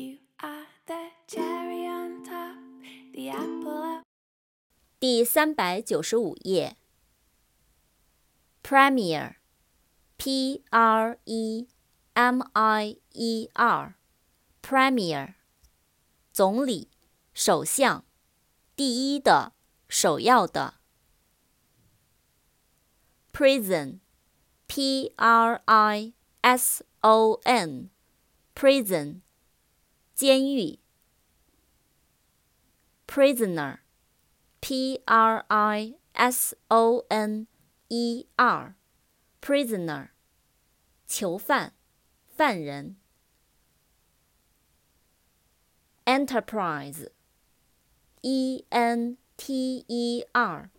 [0.00, 2.56] You are the cherry on top,
[3.12, 4.02] the apple of
[5.00, 6.76] 第三百九十五页。
[8.62, 11.68] Premier，P R E
[12.14, 15.34] M I E R，Premier，
[16.32, 16.90] 总理、
[17.32, 18.04] 首相，
[18.74, 19.52] 第一的、
[19.88, 20.74] 首要的。
[23.32, 29.20] Prison，P R I S O N，Prison，
[30.21, 30.77] 监狱。
[33.07, 33.79] Prisoner。
[34.61, 37.47] P R I S O N
[37.89, 40.09] E R，prisoner，
[41.07, 41.73] 囚犯、
[42.27, 42.97] 犯人。
[46.05, 50.69] Enterprise，E N T E R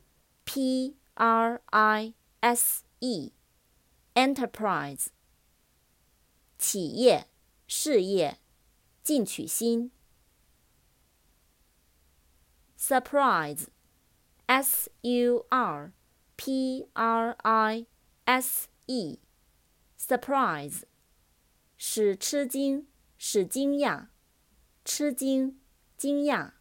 [0.44, 5.08] P R I S E，enterprise，
[6.56, 7.26] 企业、
[7.66, 8.38] 事业、
[9.02, 9.90] 进取心。
[12.78, 13.66] Surprise。
[14.46, 15.92] S U R
[16.36, 17.86] P R I
[18.26, 20.82] S E，surprise，
[21.78, 22.86] 使吃惊，
[23.16, 24.08] 使惊讶，
[24.84, 25.58] 吃惊，
[25.96, 26.52] 惊讶。